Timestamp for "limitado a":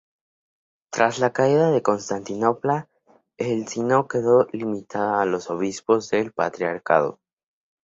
4.51-5.25